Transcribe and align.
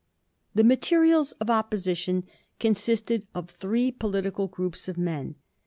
The 0.55 0.63
materials 0.63 1.33
of 1.33 1.51
opposition 1.51 2.23
consisted 2.59 3.27
of 3.35 3.51
three 3.51 3.91
political 3.91 4.47
groups 4.47 4.87
of 4.87 4.97
men. 4.97 5.35